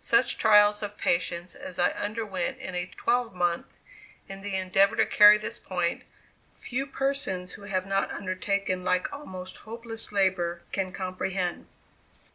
[0.00, 3.76] Such trials of patience as I underwent in a twelvemonth,
[4.30, 6.04] in the endeavor to carry this point,
[6.54, 11.66] few persons who have not undertaken like almost hopeless labor can comprehend.